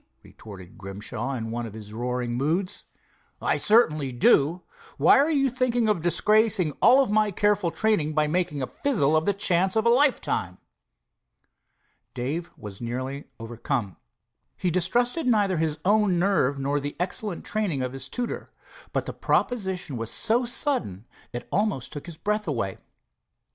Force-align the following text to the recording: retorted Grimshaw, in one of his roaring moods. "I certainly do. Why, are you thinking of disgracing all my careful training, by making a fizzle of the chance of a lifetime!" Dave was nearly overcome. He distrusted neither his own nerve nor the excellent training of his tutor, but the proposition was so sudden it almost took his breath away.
retorted 0.23 0.79
Grimshaw, 0.79 1.35
in 1.35 1.51
one 1.51 1.67
of 1.67 1.75
his 1.75 1.93
roaring 1.93 2.33
moods. 2.35 2.85
"I 3.39 3.57
certainly 3.57 4.11
do. 4.11 4.63
Why, 4.97 5.19
are 5.19 5.29
you 5.29 5.47
thinking 5.47 5.87
of 5.87 6.01
disgracing 6.01 6.71
all 6.81 7.05
my 7.05 7.29
careful 7.29 7.69
training, 7.69 8.13
by 8.13 8.25
making 8.25 8.63
a 8.63 8.65
fizzle 8.65 9.15
of 9.15 9.27
the 9.27 9.33
chance 9.35 9.75
of 9.75 9.85
a 9.85 9.89
lifetime!" 9.91 10.57
Dave 12.15 12.49
was 12.57 12.81
nearly 12.81 13.25
overcome. 13.39 13.95
He 14.57 14.71
distrusted 14.71 15.27
neither 15.27 15.57
his 15.57 15.77
own 15.85 16.17
nerve 16.17 16.57
nor 16.57 16.79
the 16.79 16.95
excellent 16.99 17.45
training 17.45 17.83
of 17.83 17.93
his 17.93 18.09
tutor, 18.09 18.49
but 18.93 19.05
the 19.05 19.13
proposition 19.13 19.97
was 19.97 20.09
so 20.09 20.45
sudden 20.45 21.05
it 21.31 21.47
almost 21.51 21.93
took 21.93 22.07
his 22.07 22.17
breath 22.17 22.47
away. 22.47 22.79